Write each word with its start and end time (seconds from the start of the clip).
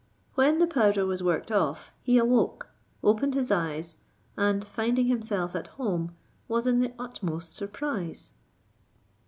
When 0.33 0.57
the 0.57 0.65
powder 0.65 1.05
was 1.05 1.21
worked 1.21 1.51
off, 1.51 1.91
he 2.01 2.17
awoke, 2.17 2.69
opened 3.03 3.35
his 3.35 3.51
eyes, 3.51 3.97
and 4.35 4.65
finding 4.65 5.05
himself 5.05 5.55
at 5.55 5.67
home, 5.67 6.15
was 6.47 6.65
in 6.65 6.79
the 6.79 6.93
utmost 6.97 7.53
surprise. 7.55 8.31